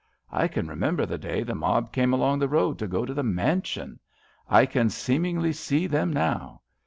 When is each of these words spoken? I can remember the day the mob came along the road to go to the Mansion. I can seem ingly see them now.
I 0.31 0.47
can 0.47 0.67
remember 0.67 1.05
the 1.05 1.19
day 1.19 1.43
the 1.43 1.53
mob 1.53 1.91
came 1.93 2.11
along 2.11 2.39
the 2.39 2.47
road 2.47 2.79
to 2.79 2.87
go 2.87 3.05
to 3.05 3.13
the 3.13 3.21
Mansion. 3.21 3.99
I 4.49 4.65
can 4.65 4.89
seem 4.89 5.21
ingly 5.21 5.53
see 5.53 5.85
them 5.85 6.11
now. 6.11 6.61